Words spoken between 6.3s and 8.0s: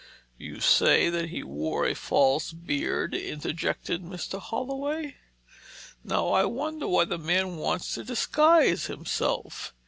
wonder why the man wants